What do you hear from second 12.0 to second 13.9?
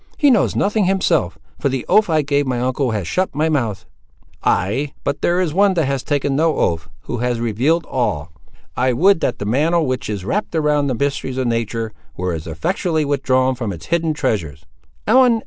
were as effectually withdrawn from its